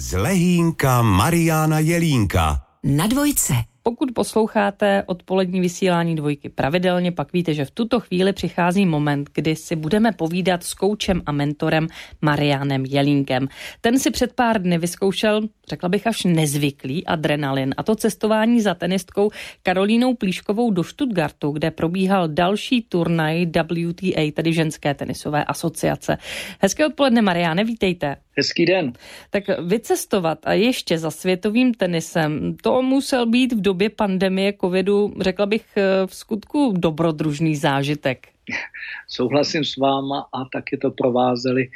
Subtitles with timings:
[0.00, 2.62] Z Lehínka Mariana Jelínka.
[2.84, 3.54] Na dvojce.
[3.82, 9.56] Pokud posloucháte odpolední vysílání dvojky pravidelně, pak víte, že v tuto chvíli přichází moment, kdy
[9.56, 11.86] si budeme povídat s koučem a mentorem
[12.22, 13.48] Marianem Jelínkem.
[13.80, 18.74] Ten si před pár dny vyzkoušel, řekla bych až nezvyklý adrenalin, a to cestování za
[18.74, 19.30] tenistkou
[19.62, 26.18] Karolínou Plíškovou do Stuttgartu, kde probíhal další turnaj WTA, tedy ženské tenisové asociace.
[26.60, 28.16] Hezké odpoledne, Mariane, vítejte.
[28.38, 28.92] Hezký den.
[29.30, 35.46] Tak vycestovat a ještě za světovým tenisem, to musel být v době pandemie covidu, řekla
[35.46, 35.64] bych,
[36.06, 38.28] v skutku dobrodružný zážitek.
[39.08, 41.68] Souhlasím s váma a taky to provázely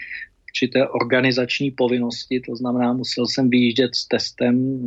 [0.52, 4.78] určité organizační povinnosti, to znamená, musel jsem vyjíždět s testem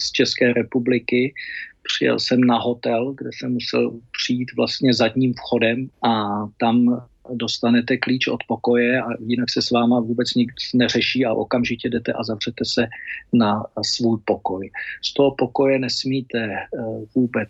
[0.00, 1.34] z České republiky,
[1.82, 8.28] přijel jsem na hotel, kde jsem musel přijít vlastně zadním vchodem a tam dostanete klíč
[8.28, 12.64] od pokoje a jinak se s váma vůbec nic neřeší a okamžitě jdete a zavřete
[12.64, 12.86] se
[13.32, 14.70] na svůj pokoj.
[15.04, 16.66] Z toho pokoje nesmíte eh,
[17.14, 17.48] vůbec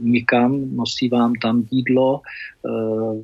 [0.00, 2.20] nikam, nosí vám tam jídlo,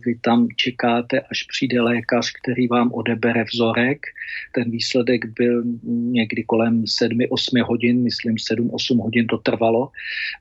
[0.06, 4.06] vy tam čekáte, až přijde lékař, který vám odebere vzorek.
[4.54, 9.90] Ten výsledek byl někdy kolem 7-8 hodin, myslím 7-8 hodin to trvalo.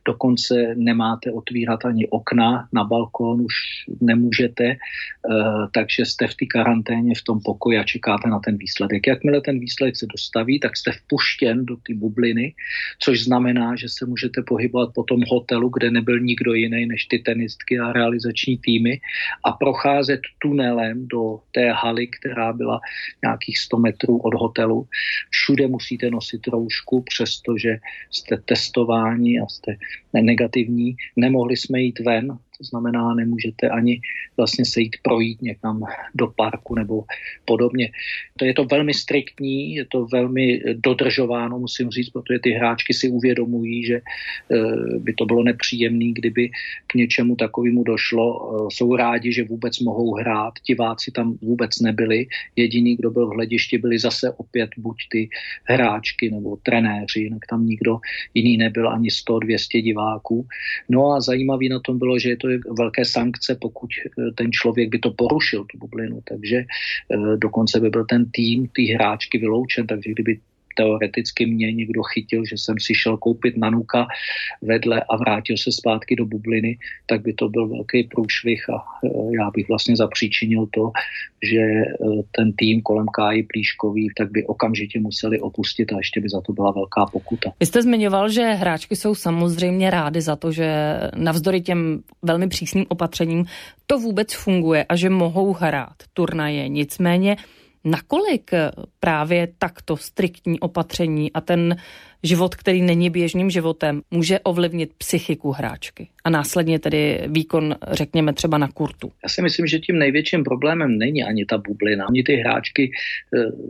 [0.08, 3.54] Dokonce nemáte otvírat ani okna, na balkón už
[4.02, 4.78] nemůžete eh,
[5.72, 9.08] takže jste v té karanténě v tom pokoji a čekáte na ten výsledek.
[9.08, 12.54] Jakmile ten výsledek se dostaví, tak jste vpuštěn do té bubliny,
[13.00, 17.20] což znamená, že se můžete pohybovat po tom hotelu, kde nebyl nikdo jiný než ty
[17.20, 19.00] tenistky a realizační týmy
[19.44, 22.80] a procházet tunelem do té haly, která byla
[23.24, 24.88] nějakých 100 metrů od hotelu.
[25.30, 27.78] Všude musíte nosit roušku, přestože
[28.12, 29.76] jste testováni a jste
[30.14, 30.96] negativní.
[31.16, 34.02] Nemohli jsme jít ven, to znamená, nemůžete ani
[34.38, 35.84] vlastně se jít projít někam
[36.16, 37.04] do parku nebo
[37.46, 37.92] podobně.
[38.38, 43.10] To je to velmi striktní, je to velmi dodržováno, musím říct, protože ty hráčky si
[43.10, 46.50] uvědomují, že eh, by to bylo nepříjemné, kdyby
[46.88, 48.26] k něčemu takovému došlo.
[48.26, 52.28] Eh, jsou rádi, že vůbec mohou hrát, diváci tam vůbec nebyli.
[52.56, 55.30] Jediný, kdo byl v hledišti, byli zase opět buď ty
[55.64, 58.00] hráčky nebo trenéři, jinak tam nikdo
[58.34, 60.48] jiný nebyl, ani 100-200 diváků.
[60.90, 62.45] No a zajímavý na tom bylo, že je to
[62.78, 66.22] velké sankce, pokud eh, ten člověk by to porušil, tu bublinu.
[66.30, 70.40] Takže eh, dokonce by byl ten tým, ty hráčky vyloučen, takže kdyby
[70.76, 74.08] teoreticky mě někdo chytil, že jsem si šel koupit nanuka
[74.62, 79.10] vedle a vrátil se zpátky do bubliny, tak by to byl velký průšvih a e,
[79.40, 80.92] já bych vlastně zapříčinil to,
[81.44, 81.86] že e,
[82.32, 86.54] ten tým kolem Káji Plíškový tak by okamžitě museli opustit a ještě by za to
[86.54, 87.52] byla velká pokuta.
[87.60, 92.86] Vy jste zmiňoval, že hráčky jsou samozřejmě rády za to, že navzdory těm velmi přísným
[92.90, 93.46] opatřením
[93.88, 96.70] to vůbec funguje a že mohou hrát turnaje.
[96.70, 97.36] Nicméně
[97.86, 98.52] Nakolik
[99.00, 101.76] právě takto striktní opatření a ten
[102.24, 108.58] život, který není běžným životem, může ovlivnit psychiku hráčky a následně tedy výkon, řekněme třeba
[108.58, 109.12] na kurtu?
[109.24, 112.06] Já si myslím, že tím největším problémem není ani ta bublina.
[112.10, 112.92] Ani ty hráčky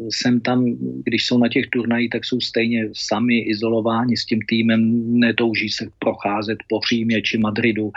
[0.09, 0.65] sem tam,
[1.03, 5.87] když jsou na těch turnajích, tak jsou stejně sami izolováni s tím týmem, netouží se
[5.99, 7.91] procházet po Římě či Madridu.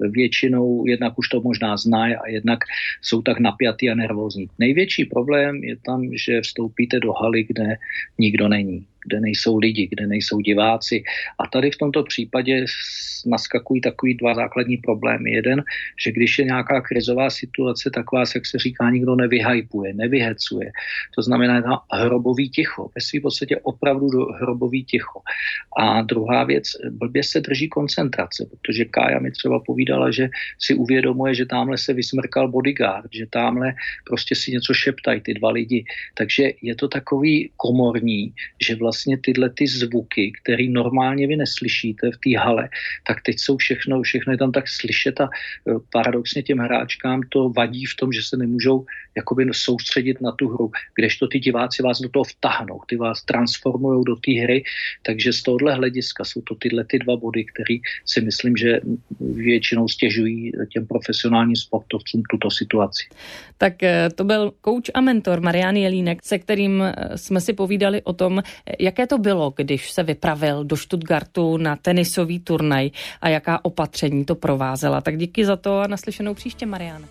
[0.00, 2.58] Většinou jednak už to možná znají a jednak
[3.02, 4.46] jsou tak napjatý a nervózní.
[4.58, 7.76] Největší problém je tam, že vstoupíte do haly, kde
[8.18, 11.04] nikdo není kde nejsou lidi, kde nejsou diváci.
[11.38, 12.64] A tady v tomto případě
[13.26, 15.32] naskakují takový dva základní problémy.
[15.32, 15.62] Jeden,
[16.04, 20.72] že když je nějaká krizová situace, tak vás, jak se říká, nikdo nevyhypuje, nevyhecuje.
[21.14, 22.90] To znamená na hrobový ticho.
[22.94, 25.20] Ve svým podstatě opravdu do hrobový ticho.
[25.76, 30.28] A druhá věc, blbě se drží koncentrace, protože Kája mi třeba povídala, že
[30.58, 33.74] si uvědomuje, že tamhle se vysmrkal bodyguard, že tamhle
[34.06, 35.84] prostě si něco šeptají ty dva lidi.
[36.14, 38.32] Takže je to takový komorní,
[38.62, 42.68] že vlastně vlastně tyhle ty zvuky, které normálně vy neslyšíte v té hale,
[43.06, 45.28] tak teď jsou všechno, všechno je tam tak slyšet a e,
[45.92, 50.70] paradoxně těm hráčkám to vadí v tom, že se nemůžou jakoby soustředit na tu hru,
[50.94, 54.62] kdežto ty diváci vás do toho vtahnou, ty vás transformují do té hry,
[55.02, 57.76] takže z tohohle hlediska jsou to tyhle ty dva body, které
[58.06, 58.80] si myslím, že
[59.20, 63.04] většinou stěžují těm profesionálním sportovcům tuto situaci.
[63.58, 68.02] Tak e, to byl kouč a mentor Marian Jelínek, se kterým e, jsme si povídali
[68.02, 68.42] o tom,
[68.84, 72.90] Jaké to bylo, když se vypravil do Stuttgartu na tenisový turnaj
[73.20, 75.00] a jaká opatření to provázela?
[75.00, 77.04] Tak díky za to a naslyšenou příště, Marian.